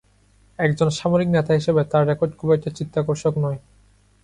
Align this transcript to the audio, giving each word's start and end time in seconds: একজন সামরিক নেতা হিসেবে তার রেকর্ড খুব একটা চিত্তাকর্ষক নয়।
একজন 0.59 0.87
সামরিক 0.91 1.29
নেতা 1.31 1.51
হিসেবে 1.53 1.81
তার 1.91 2.03
রেকর্ড 2.09 2.31
খুব 2.39 2.49
একটা 2.51 2.69
চিত্তাকর্ষক 2.77 3.33
নয়। 3.37 3.59